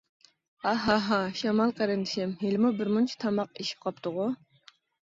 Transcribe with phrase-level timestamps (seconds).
[0.63, 0.71] ھا.
[0.85, 0.95] ھا.
[1.09, 1.19] ھا.
[1.41, 4.31] شامال قېرىندىشىم، ھېلىمۇ بىر مۇنچە تاماق ئېشىپ قاپتىغۇ.